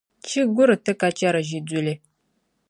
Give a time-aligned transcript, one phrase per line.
[0.25, 1.93] Chi guri ti ka chɛri ʒiduli.